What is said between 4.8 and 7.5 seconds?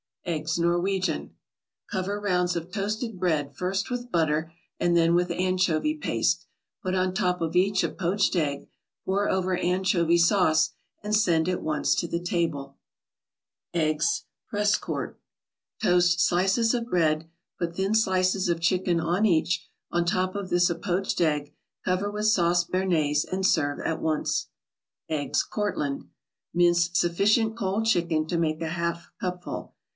then with anchovy paste, put on top